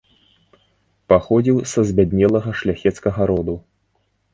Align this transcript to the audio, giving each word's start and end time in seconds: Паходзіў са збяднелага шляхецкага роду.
Паходзіў 1.13 1.57
са 1.75 1.85
збяднелага 1.93 2.59
шляхецкага 2.65 3.21
роду. 3.33 3.61